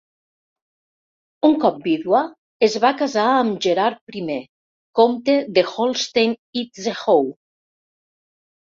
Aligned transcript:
Un 1.49 1.53
cop 1.63 1.77
vídua 1.83 2.21
es 2.69 2.79
va 2.85 2.93
casar 3.03 3.27
amb 3.35 3.61
Gerhard 3.67 4.19
I, 4.23 4.41
comte 5.03 5.39
d'Holstein-Itzehoe. 5.61 7.33